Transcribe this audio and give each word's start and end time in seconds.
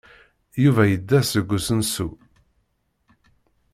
Yuba 0.63 0.83
yedda 0.87 1.19
seg 1.31 1.49
usensu. 1.57 2.09